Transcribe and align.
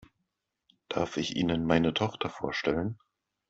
Darf 0.89 1.17
ich 1.17 1.35
Ihnen 1.35 1.63
meine 1.63 1.93
Tochter 1.93 2.31
vorstellen? 2.31 2.97